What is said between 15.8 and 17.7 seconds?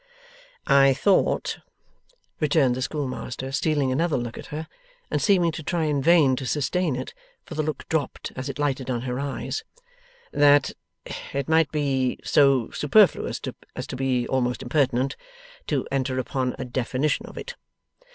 enter upon a definition of it.